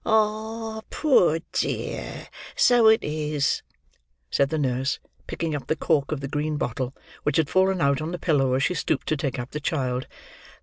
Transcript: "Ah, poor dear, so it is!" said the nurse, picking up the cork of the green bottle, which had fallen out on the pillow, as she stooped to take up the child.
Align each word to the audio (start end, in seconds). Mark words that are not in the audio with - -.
"Ah, 0.03 0.81
poor 0.89 1.41
dear, 1.51 2.27
so 2.55 2.87
it 2.87 3.03
is!" 3.03 3.61
said 4.31 4.49
the 4.49 4.57
nurse, 4.57 4.97
picking 5.27 5.53
up 5.55 5.67
the 5.67 5.75
cork 5.75 6.11
of 6.11 6.21
the 6.21 6.27
green 6.27 6.57
bottle, 6.57 6.95
which 7.21 7.37
had 7.37 7.51
fallen 7.51 7.81
out 7.81 8.01
on 8.01 8.11
the 8.11 8.17
pillow, 8.17 8.55
as 8.55 8.63
she 8.63 8.73
stooped 8.73 9.05
to 9.09 9.15
take 9.15 9.37
up 9.37 9.51
the 9.51 9.59
child. 9.59 10.07